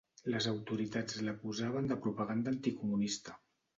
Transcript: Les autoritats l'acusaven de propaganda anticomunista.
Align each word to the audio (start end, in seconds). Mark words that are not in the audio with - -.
Les 0.35 0.45
autoritats 0.51 1.19
l'acusaven 1.27 1.91
de 1.93 1.99
propaganda 2.07 2.55
anticomunista. 2.57 3.37